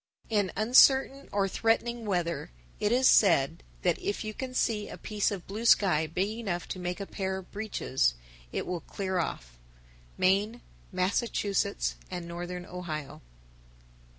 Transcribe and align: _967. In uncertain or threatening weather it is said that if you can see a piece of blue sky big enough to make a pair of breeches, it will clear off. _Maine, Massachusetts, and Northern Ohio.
_967. 0.31 0.39
In 1.11 1.13
uncertain 1.19 1.29
or 1.31 1.47
threatening 1.47 2.05
weather 2.07 2.49
it 2.79 2.91
is 2.91 3.07
said 3.07 3.61
that 3.83 3.99
if 3.99 4.23
you 4.23 4.33
can 4.33 4.51
see 4.55 4.89
a 4.89 4.97
piece 4.97 5.29
of 5.29 5.45
blue 5.45 5.63
sky 5.63 6.07
big 6.07 6.39
enough 6.39 6.67
to 6.69 6.79
make 6.79 6.99
a 6.99 7.05
pair 7.05 7.37
of 7.37 7.51
breeches, 7.51 8.15
it 8.51 8.65
will 8.65 8.81
clear 8.81 9.19
off. 9.19 9.59
_Maine, 10.19 10.61
Massachusetts, 10.91 11.97
and 12.09 12.27
Northern 12.27 12.65
Ohio. 12.65 13.21